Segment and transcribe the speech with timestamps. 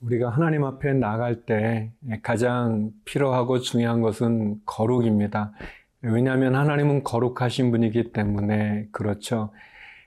[0.00, 5.52] 우리가 하나님 앞에 나갈 때 가장 필요하고 중요한 것은 거룩입니다.
[6.02, 9.52] 왜냐하면 하나님은 거룩하신 분이기 때문에 그렇죠.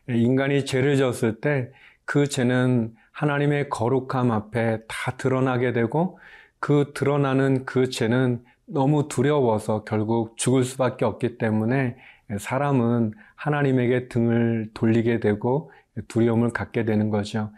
[0.07, 1.71] 인간이 죄를 졌을 때
[2.05, 6.19] 그 죄는 하나님의 거룩함 앞에 다 드러나게 되고
[6.59, 11.97] 그 드러나는 그 죄는 너무 두려워서 결국 죽을 수밖에 없기 때문에
[12.39, 15.71] 사람은 하나님에게 등을 돌리게 되고
[16.07, 17.51] 두려움을 갖게 되는 거죠.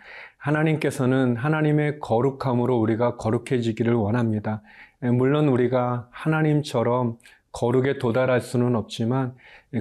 [0.46, 4.62] 하나님께서는 하나님의 거룩함으로 우리가 거룩해지기를 원합니다.
[5.02, 7.18] 물론 우리가 하나님처럼
[7.52, 9.34] 거룩에 도달할 수는 없지만,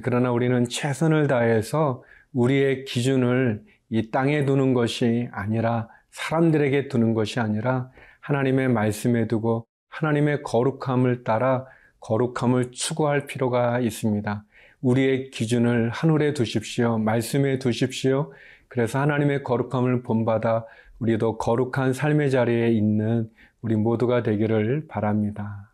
[0.02, 7.90] 그러나 우리는 최선을 다해서 우리의 기준을 이 땅에 두는 것이 아니라 사람들에게 두는 것이 아니라
[8.20, 11.66] 하나님의 말씀에 두고 하나님의 거룩함을 따라
[12.00, 14.44] 거룩함을 추구할 필요가 있습니다.
[14.80, 16.98] 우리의 기준을 하늘에 두십시오.
[16.98, 18.32] 말씀에 두십시오.
[18.74, 20.66] 그래서 하나님의 거룩함을 본받아
[20.98, 23.30] 우리도 거룩한 삶의 자리에 있는
[23.62, 25.70] 우리 모두가 되기를 바랍니다.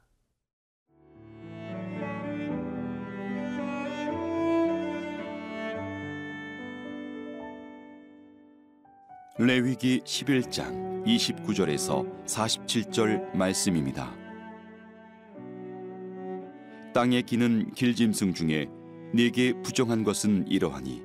[9.39, 14.13] 레위기 11장 29절에서 47절 말씀입니다.
[16.93, 18.69] 땅에 기는 길짐승 중에
[19.15, 21.03] 네게 부정한 것은 이러하니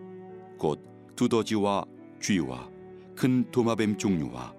[0.60, 1.86] 곧 두더지와
[2.22, 2.70] 쥐와
[3.16, 4.54] 큰 도마뱀 종류와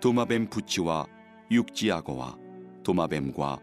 [0.00, 1.06] 도마뱀 부치와
[1.50, 2.36] 육지악어와
[2.82, 3.58] 도마뱀과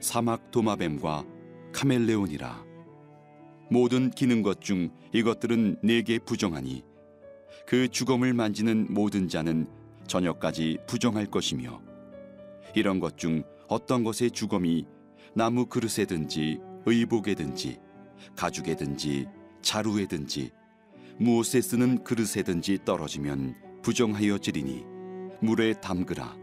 [0.00, 1.24] 사막 도마뱀과
[1.72, 2.64] 카멜레온이라.
[3.70, 6.82] 모든 기는 것 중 이것들은 내게 부정하니
[7.66, 9.66] 그 주검을 만지는 모든 자는
[10.06, 11.80] 저녁까지 부정할 것이며
[12.74, 14.86] 이런 것 중 어떤 것의 주검이
[15.34, 17.78] 나무 그릇에든지 의복에든지
[18.36, 19.26] 가죽에든지
[19.62, 20.50] 자루에든지
[21.20, 24.86] 무엇에 쓰는 그릇에든지 떨어지면 부정하여 지리니
[25.42, 26.34] 물에 담그라.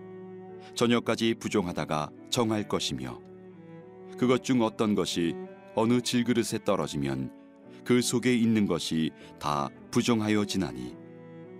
[0.76, 3.20] 저녁까지 부정하다가 정할 것이며
[4.20, 5.34] 그것 중 어떤 것이
[5.74, 7.32] 어느 질그릇에 떨어지면
[7.84, 10.96] 그 속에 있는 것이 다 부정하여 지나니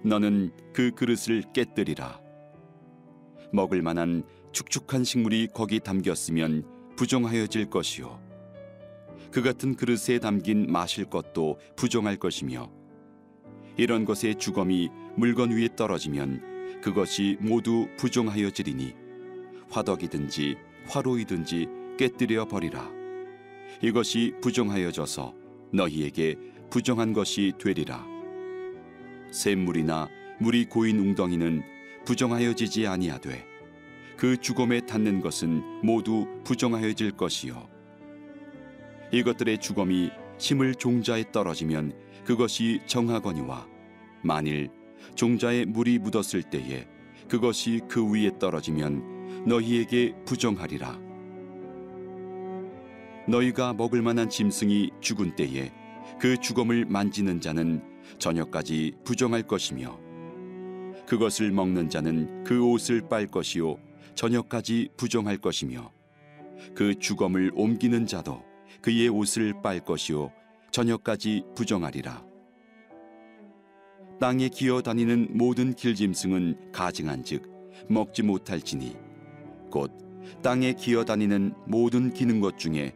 [0.04, 2.22] 너는 그 그릇을 깨뜨리라.
[3.52, 8.22] 먹을 만한 축축한 식물이 거기 담겼으면 부정하여질 것이요.
[9.32, 12.77] 그 같은 그릇에 담긴 마실 것도 부정할 것이며
[13.78, 18.94] 이런 것의 주검이 물건 위에 떨어지면 그것이 모두 부정하여지리니
[19.70, 20.58] 화덕이든지
[20.88, 21.68] 화로이든지
[21.98, 22.90] 깨뜨려 버리라.
[23.82, 25.34] 이것이 부정하여져서
[25.74, 26.36] 너희에게
[26.70, 28.06] 부정한 것이 되리라.
[29.32, 30.10] 샘물이나
[30.40, 31.64] 물이 고인 웅덩이는
[32.06, 33.46] 부정하여지지 아니하되
[34.16, 37.68] 그 주검에 닿는 것은 모두 부정하여질 것이요.
[39.12, 41.94] 이것들의 주검이 심을 종자에 떨어지면
[42.26, 43.68] 그것이 정하거니와
[44.24, 44.70] 만일
[45.16, 46.88] 종자에 물이 묻었을 때에
[47.28, 51.00] 그것이 그 위에 떨어지면 너희에게 부정하리라.
[53.28, 55.72] 너희가 먹을 만한 짐승이 죽은 때에
[56.20, 57.84] 그 주검을 만지는 자는
[58.20, 60.00] 저녁까지 부정할 것이며
[61.06, 63.78] 그것을 먹는 자는 그 옷을 빨 것이요
[64.16, 65.92] 저녁까지 부정할 것이며
[66.74, 68.44] 그 주검을 옮기는 자도
[68.82, 70.32] 그의 옷을 빨 것이요
[70.72, 72.26] 저녁까지 부정하리라.
[74.20, 77.58] 땅에 기어 다니는 모든 길짐승은 가증한즉
[77.88, 78.96] 먹지 못할지니
[79.70, 79.92] 곧
[80.42, 82.96] 땅에 기어 다니는 모든 기는 것 중에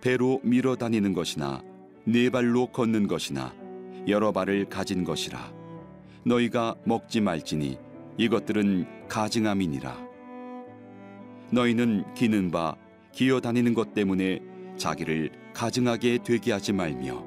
[0.00, 1.62] 배로 밀어 다니는 것이나
[2.04, 3.54] 네 발로 걷는 것이나
[4.08, 5.52] 여러 발을 가진 것이라
[6.24, 7.78] 너희가 먹지 말지니
[8.18, 10.06] 이것들은 가증함이니라
[11.52, 12.76] 너희는 기는 바
[13.12, 14.40] 기어 다니는 것 때문에
[14.76, 17.24] 자기를 가증하게 되게 하지 말며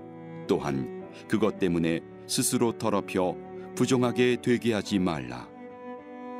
[0.48, 3.36] 또한 그것 때문에 스스로 더럽혀
[3.76, 5.48] 부정하게 되게 하지 말라.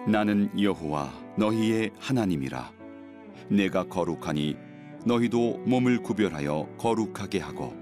[0.08, 2.72] 나는 여호와 너희의 하나님이라.
[3.50, 4.56] 내가 거룩하니
[5.06, 7.74] 너희도 몸을 구별하여 거룩하게 하고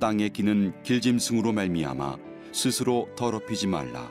[0.00, 2.16] 땅에 기는 길짐승으로 말미암아
[2.52, 4.10] 스스로 더럽히지 말라.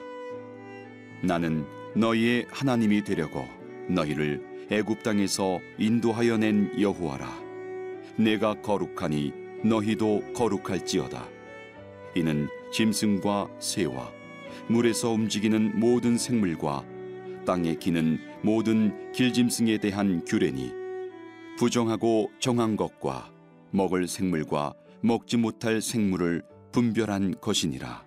[1.24, 1.66] 나는
[1.96, 3.46] 너희의 하나님이 되려고
[3.90, 7.43] 너희를 애굽 땅에서 인도하여 낸 여호와라.
[8.18, 9.34] 내가 거룩하니
[9.64, 11.28] 너희도 거룩할지어다.
[12.16, 14.12] 이는 짐승과 새와
[14.68, 16.86] 물에서 움직이는 모든 생물과
[17.46, 20.72] 땅에 기는 모든 길짐승에 대한 규례니
[21.58, 23.32] 부정하고 정한 것과
[23.72, 28.06] 먹을 생물과 먹지 못할 생물을 분별한 것이니라.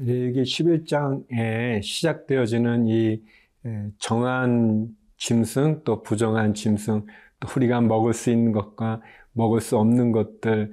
[0.00, 3.22] 여기 11장에 시작되어지는 이
[3.98, 7.04] 정한 짐승 또 부정한 짐승
[7.40, 9.00] 또 우리가 먹을 수 있는 것과
[9.32, 10.72] 먹을 수 없는 것들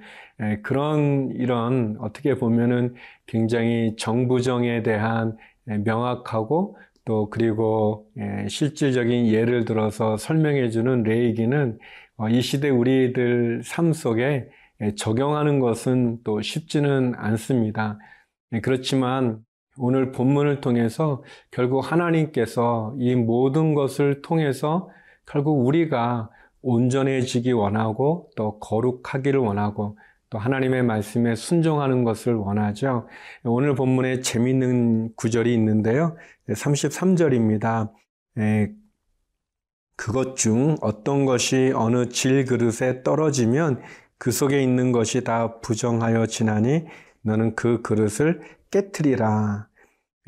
[0.63, 6.77] 그런 이런 어떻게 보면은 굉장히 정부정에 대한 명확하고
[7.07, 11.79] 또 그리고 예, 실질적인 예를 들어서 설명해 주는 레이기는
[12.17, 14.49] 어, 이 시대 우리들 삶 속에
[14.81, 17.97] 예, 적용하는 것은 또 쉽지는 않습니다.
[18.53, 19.39] 예, 그렇지만
[19.77, 24.89] 오늘 본문을 통해서 결국 하나님께서 이 모든 것을 통해서
[25.25, 26.29] 결국 우리가
[26.61, 29.97] 온전해지기 원하고 또 거룩하기를 원하고
[30.29, 33.07] 또 하나님의 말씀에 순종하는 것을 원하죠.
[33.43, 36.17] 오늘 본문에 재미있는 구절이 있는데요.
[36.49, 37.91] 33절입니다.
[39.95, 43.81] 그것 중 어떤 것이 어느 질 그릇에 떨어지면
[44.17, 46.85] 그 속에 있는 것이 다 부정하여 지나니
[47.21, 49.69] 너는 그 그릇을 깨뜨리라.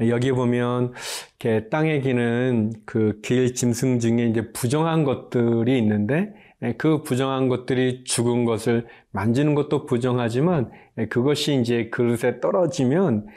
[0.07, 0.93] 여기 보면
[1.39, 6.33] 이렇게 땅에 기는 그 길 짐승 중에 이제 부정한 것들이 있는데
[6.77, 10.71] 그 부정한 것들이 죽은 것을 만지는 것도 부정하지만
[11.09, 13.27] 그것이 이제 그릇에 떨어지면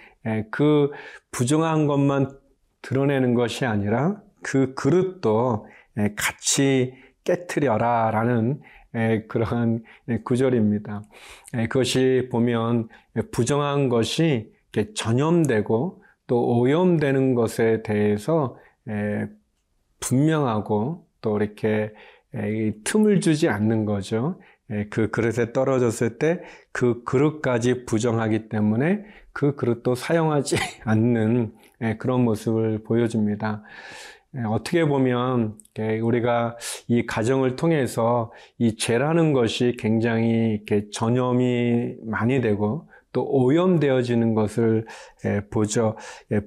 [0.50, 0.91] 그
[1.31, 2.31] 부정한 것만
[2.82, 5.67] 드러내는 것이 아니라 그 그릇도
[6.17, 6.94] 같이
[7.25, 8.61] 깨뜨려라 라는
[9.29, 9.85] 그러한
[10.25, 11.03] 구절입니다.
[11.70, 12.88] 그것이 보면
[13.31, 14.50] 부정한 것이
[14.94, 18.56] 전염되고 또 오염되는 것에 대해서
[20.00, 21.92] 분명하고 또 이렇게
[22.84, 24.40] 틈을 주지 않는 거죠.
[24.90, 26.40] 그 그릇에 떨어졌을 때
[26.72, 31.52] 그 그릇까지 부정하기 때문에 그 그릇도 사용하지 않는
[31.98, 33.62] 그런 모습을 보여줍니다.
[34.46, 35.58] 어떻게 보면
[36.02, 36.56] 우리가
[36.88, 44.87] 이 가정을 통해서 이 죄라는 것이 굉장히 이렇게 전염이 많이 되고 또 오염되어지는 것을
[45.50, 45.97] 보죠.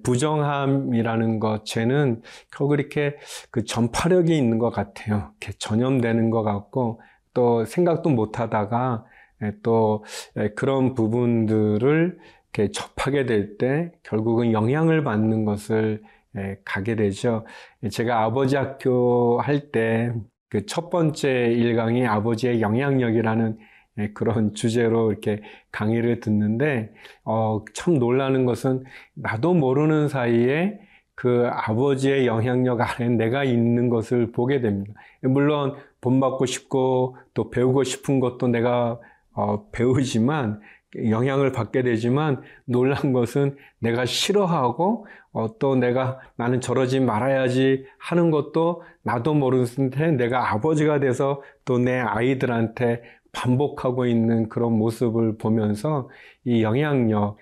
[0.04, 2.22] 부정함이라는 것, 죄는
[2.52, 3.18] 결국 이렇게
[3.52, 5.32] 그 전파력이 있는 것 같아요.
[5.42, 7.02] 이렇게 전염되는 것 같고
[7.34, 9.06] 또 생각도 못 하다가
[9.64, 10.04] 또
[10.56, 12.18] 그런 부분들을
[12.54, 16.02] 이렇게 접하게 될 때 결국은 영향을 받는 것을
[16.64, 17.46] 가게 되죠.
[17.92, 20.12] 제가 아버지 학교 할 때
[20.50, 23.66] 그 첫 번째 일강이 아버지의 영향력이라는 예,
[24.14, 26.92] 그런 주제로 이렇게 강의를 듣는데
[27.24, 28.84] 어, 참 놀라는 것은
[29.14, 30.80] 나도 모르는 사이에
[31.16, 34.94] 그 아버지의 영향력 아래 내가 있는 것을 보게 됩니다.
[35.22, 39.00] 물론 본받고 싶고 또 배우고 싶은 것도 내가
[39.34, 40.60] 어, 배우지만
[41.10, 48.84] 영향을 받게 되지만 놀란 것은 내가 싫어하고 어, 또 내가 나는 저러지 말아야지 하는 것도
[49.04, 53.02] 나도 모르는데 내가 아버지가 돼서 또 내 아이들한테
[53.36, 56.10] 반복하고 있는 그런 모습을 보면서
[56.46, 57.38] 이 영향력,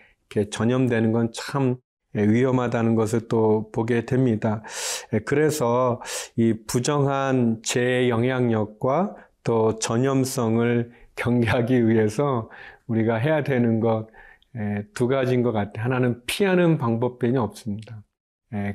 [0.51, 1.75] 전염되는 건 참
[2.15, 4.63] 위험하다는 것을 또 보게 됩니다.
[5.25, 6.01] 그래서
[6.35, 12.49] 이 부정한 제 영향력과 또 전염성을 경계하기 위해서
[12.87, 14.07] 우리가 해야 되는 것
[14.93, 15.83] 두 가지인 것 같아요.
[15.83, 18.03] 하나는 피하는 방법밖에 없습니다.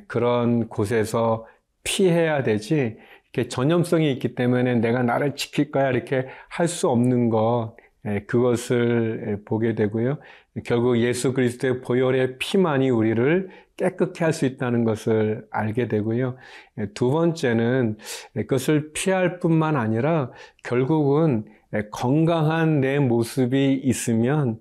[0.07, 1.45] 그런 곳에서
[1.83, 2.97] 피해야 되지
[3.33, 9.25] 이렇게 전염성이 있기 때문에 내가 나를 지킬 거야 이렇게 할 수 없는 것 예, 그것을
[9.27, 10.19] 예, 보게 되고요.
[10.65, 16.37] 결국 예수 그리스도의 보혈의 피만이 우리를 깨끗게 할수 있다는 것을 알게 되고요.
[16.79, 17.97] 예, 두 번째는
[18.35, 20.31] 그것을 피할 뿐만 아니라
[20.63, 21.45] 결국은
[21.91, 24.59] 건강한 내 모습이 있으면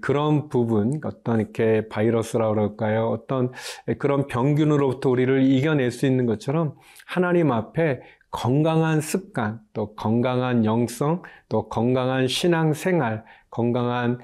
[0.00, 3.08] 그런 부분, 어떤 이렇게 바이러스라 그럴까요?
[3.08, 3.52] 어떤
[3.98, 6.74] 그런 병균으로부터 우리를 이겨낼 수 있는 것처럼
[7.06, 14.18] 하나님 앞에 건강한 습관, 또 건강한 영성, 또 건강한 신앙 생활, 건강한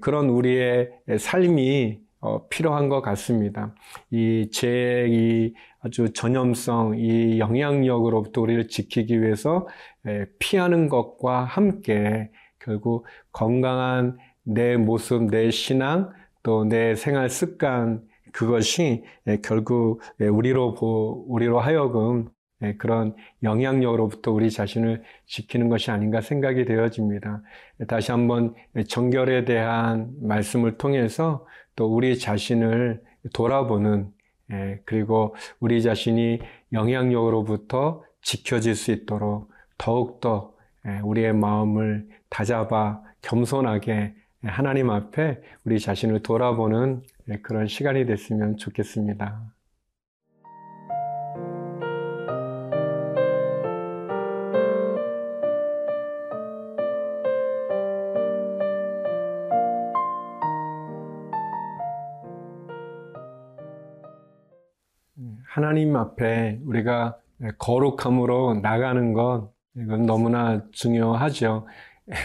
[0.00, 3.74] 그런 우리의 삶이 어, 필요한 것 같습니다.
[4.10, 9.68] 이제이 아주 전염성, 이 영향력으로부터 우리를 지키기 위해서
[10.40, 16.10] 피하는 것과 함께 결국 건강한 내 모습, 내 신앙,
[16.42, 18.02] 또 내 생활 습관,
[18.32, 19.04] 그것이
[19.42, 20.74] 결국 우리로,
[21.28, 22.28] 우리로 하여금
[22.78, 27.42] 그런 영향력으로부터 우리 자신을 지키는 것이 아닌가 생각이 되어집니다.
[27.86, 28.54] 다시 한번
[28.88, 33.02] 정결에 대한 말씀을 통해서 또 우리 자신을
[33.32, 34.10] 돌아보는
[34.84, 36.40] 그리고 우리 자신이
[36.72, 40.54] 영향력으로부터 지켜질 수 있도록 더욱더
[41.04, 44.14] 우리의 마음을 다잡아 겸손하게
[44.44, 47.02] 하나님 앞에 우리 자신을 돌아보는
[47.42, 49.42] 그런 시간이 됐으면 좋겠습니다.
[65.48, 67.18] 하나님 앞에 우리가
[67.58, 71.66] 거룩함으로 나가는 것, 이건 너무나 중요하죠.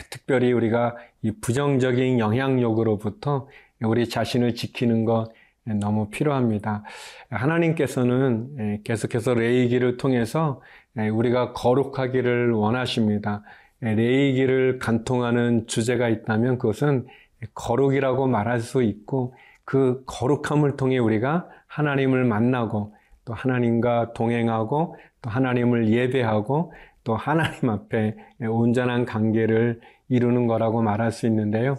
[0.10, 3.48] 특별히 우리가 이 부정적인 영향력으로부터
[3.82, 5.32] 우리 자신을 지키는 것,
[5.66, 6.84] 너무 필요합니다.
[7.30, 10.62] 하나님께서는 예, 계속해서 레이기를 통해서
[10.98, 13.44] 예, 우리가 거룩하기를 원하십니다.
[13.84, 17.08] 예, 레이기를 간통하는 주제가 있다면 그것은
[17.54, 19.36] 거룩이라고 말할 수 있고
[19.66, 28.16] 그 거룩함을 통해 우리가 하나님을 만나고 또 하나님과 동행하고 또 하나님을 예배하고 또 하나님 앞에
[28.42, 31.76] 온전한 관계를 이루는 거라고 말할 수 있는데요.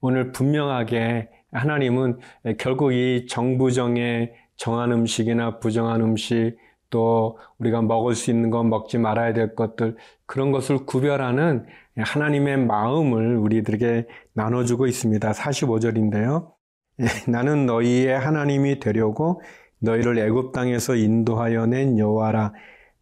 [0.00, 2.18] 오늘 분명하게 하나님은
[2.58, 6.56] 결국 이 정부정의 정한 음식이나 부정한 음식
[6.90, 11.66] 또 우리가 먹을 수 있는 것 먹지 말아야 될 것들 그런 것을 구별하는
[11.96, 15.32] 하나님의 마음을 우리들에게 나눠주고 있습니다.
[15.32, 16.52] 45절인데요.
[17.28, 19.40] 나는 너희의 하나님이 되려고
[19.80, 22.52] 너희를 애굽 땅에서 인도하여 낸 여호와라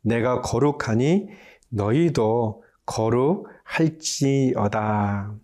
[0.03, 1.29] 내가 거룩하니
[1.71, 5.35] 너희도 거룩할지어다.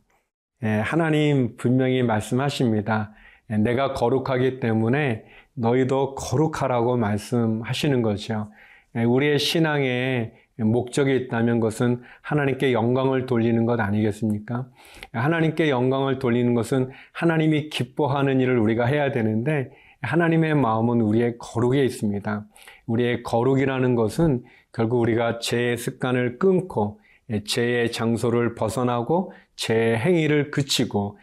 [0.65, 3.15] 예, 하나님 분명히 말씀하십니다.
[3.51, 5.25] 예, 내가 거룩하기 때문에
[5.55, 8.51] 너희도 거룩하라고 말씀하시는 거죠.
[8.97, 14.69] 예, 우리의 신앙에 목적이 있다면 그것은 하나님께 영광을 돌리는 것 아니겠습니까?
[15.13, 19.71] 하나님께 영광을 돌리는 것은 하나님이 기뻐하는 일을 우리가 해야 되는데
[20.03, 22.45] 하나님의 마음은 우리의 거룩에 있습니다.
[22.87, 27.01] 우리의 거룩이라는 것은 결국 우리가 죄의 습관을 끊고
[27.47, 31.19] 죄의 장소를 벗어나고 죄의 행위를 그치고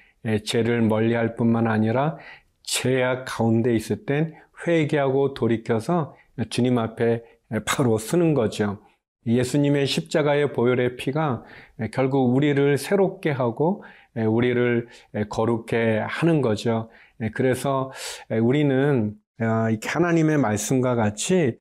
[0.45, 2.17] 죄를 멀리할 뿐만 아니라
[2.63, 4.35] 죄악 가운데 있을 땐
[4.67, 6.15] 회개하고 돌이켜서
[6.49, 7.23] 주님 앞에
[7.65, 8.79] 바로 쓰는 거죠.
[9.25, 11.43] 예수님의 십자가의 보혈의 피가
[11.91, 13.83] 결국 우리를 새롭게 하고
[14.15, 14.87] 우리를
[15.29, 16.89] 거룩해 하는 거죠.
[17.33, 17.91] 그래서
[18.29, 21.57] 우리는 하나님의 말씀과 같이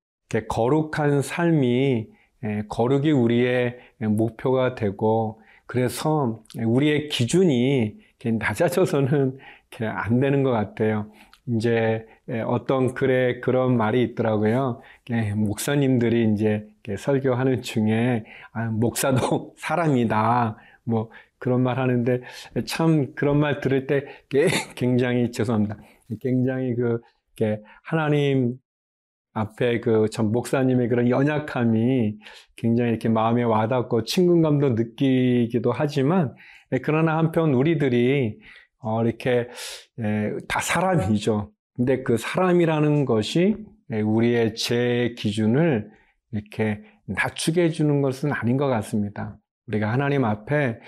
[0.48, 2.08] 거룩한 삶이
[2.68, 9.38] 거룩이 우리의 목표가 되고 그래서 우리의 기준이 낮아져서는
[9.80, 11.10] 안 되는 것 같아요.
[11.56, 12.06] 이제
[12.46, 14.82] 어떤 글에 그런 말이 있더라고요.
[15.36, 16.66] 목사님들이 이제
[16.96, 20.56] 설교하는 중에 아, 목사도 사람이다.
[20.84, 22.20] 뭐 그런 말 하는데
[22.66, 24.04] 참 그런 말 들을 때
[24.74, 25.76] 굉장히 죄송합니다.
[26.20, 27.00] 굉장히 그
[27.82, 28.58] 하나님
[29.38, 32.16] 앞에 그 전 목사님의 그런 연약함이
[32.56, 36.34] 굉장히 이렇게 마음에 와닿고 친근감도 느끼기도 하지만
[36.82, 38.38] 그러나 한편 우리들이
[38.80, 39.48] 어 이렇게
[40.48, 41.50] 다 사람이죠.
[41.74, 43.56] 근데 그 사람이라는 것이
[43.90, 45.88] 우리의 제 기준을
[46.32, 49.38] 이렇게 낮추게 해주는 것은 아닌 것 같습니다.
[49.66, 50.78] 우리가 하나님 앞에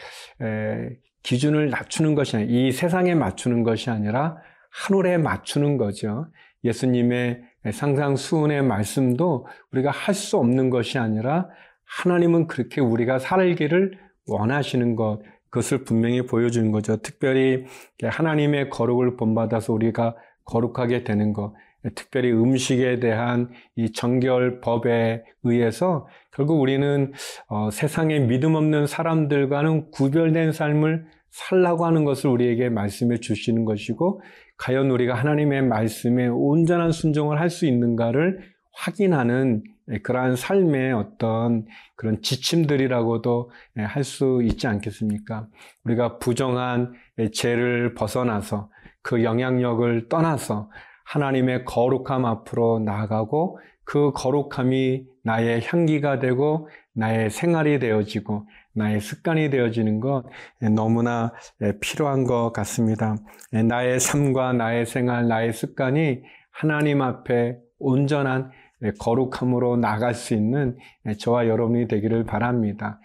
[1.22, 4.36] 기준을 낮추는 것이 아니라 이 세상에 맞추는 것이 아니라
[4.70, 6.26] 하늘에 맞추는 거죠.
[6.64, 11.48] 예수님의 상상 수훈의 말씀도 우리가 할 수 없는 것이 아니라
[11.84, 16.96] 하나님은 그렇게 우리가 살기를 원하시는 것, 그것을 분명히 보여주는 거죠.
[16.98, 17.64] 특별히
[18.02, 20.14] 하나님의 거룩을 본받아서 우리가
[20.44, 21.52] 거룩하게 되는 것,
[21.94, 27.12] 특별히 음식에 대한 이 정결법에 의해서 결국 우리는
[27.48, 34.20] 어, 세상에 믿음 없는 사람들과는 구별된 삶을 살라고 하는 것을 우리에게 말씀해 주시는 것이고
[34.60, 38.40] 과연 우리가 하나님의 말씀에 온전한 순종을 할 수 있는가를
[38.72, 39.62] 확인하는
[40.02, 41.64] 그러한 삶의 어떤
[41.96, 45.48] 그런 지침들이라고도 할 수 있지 않겠습니까?
[45.84, 46.92] 우리가 부정한
[47.32, 48.70] 죄를 벗어나서
[49.02, 50.70] 그 영향력을 떠나서
[51.04, 60.00] 하나님의 거룩함 앞으로 나아가고 그 거룩함이 나의 향기가 되고 나의 생활이 되어지고 나의 습관이 되어지는
[60.00, 60.24] 것
[60.74, 61.32] 너무나
[61.80, 63.16] 필요한 것 같습니다.
[63.52, 68.50] 나의 삶과 나의 생활, 나의 습관이 하나님 앞에 온전한
[68.98, 70.76] 거룩함으로 나갈 수 있는
[71.18, 73.00] 저와 여러분이 되기를 바랍니다.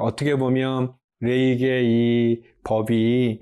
[0.00, 3.40] 어떻게 보면 레이의 이 법이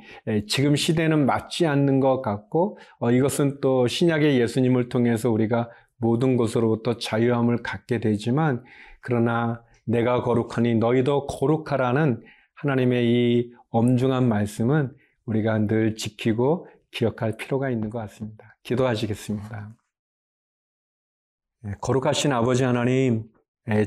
[0.49, 6.99] 지금 시대는 맞지 않는 것 같고 어, 이것은 또 신약의 예수님을 통해서 우리가 모든 것으로부터
[6.99, 8.63] 자유함을 갖게 되지만
[9.01, 12.23] 그러나 내가 거룩하니 너희도 거룩하라는
[12.55, 18.57] 하나님의 이 엄중한 말씀은 우리가 늘 지키고 기억할 필요가 있는 것 같습니다.
[18.63, 19.75] 기도하시겠습니다.
[21.81, 23.25] 거룩하신 아버지 하나님,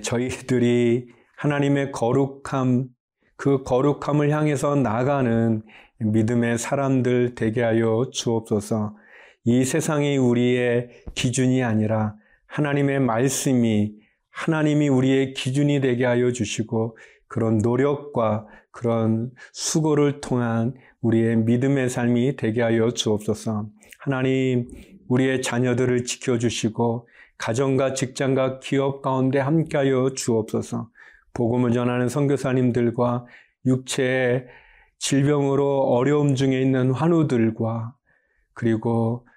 [0.01, 2.87] 저희들이 하나님의 거룩함,
[3.35, 5.61] 그 거룩함을 향해서 나가는
[5.99, 8.95] 믿음의 사람들 되게 하여 주옵소서.
[9.43, 12.15] 이 세상이 우리의 기준이 아니라
[12.47, 13.93] 하나님의 말씀이
[14.35, 22.61] 하나님이 우리의 기준이 되게 하여 주시고 그런 노력과 그런 수고를 통한 우리의 믿음의 삶이 되게
[22.61, 23.69] 하여 주옵소서.
[23.97, 24.67] 하나님,
[25.07, 30.89] 우리의 자녀들을 지켜주시고 가정과 직장과 기업 가운데 함께하여 주옵소서.
[31.33, 33.25] 복음을 전하는 선교사님들과
[33.65, 34.47] 육체의
[34.99, 37.95] 질병으로 어려움 중에 있는 환우들과
[38.53, 39.27] 그리고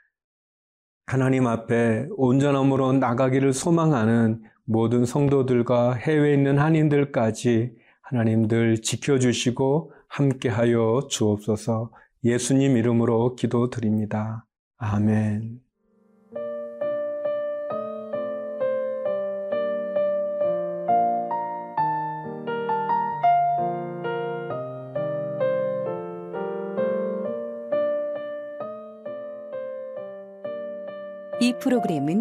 [1.07, 7.73] 하나님 앞에 온전함으로 나가기를 소망하는 모든 성도들과 해외에 있는 한인들까지
[8.03, 11.91] 하나님 들 지켜주시고 함께하여 주옵소서
[12.23, 14.45] 예수님 이름으로 기도드립니다.
[14.77, 15.61] 아멘.
[31.41, 32.21] 이 프로그램은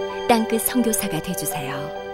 [0.31, 2.10] 땅끝 성교사가 되주세요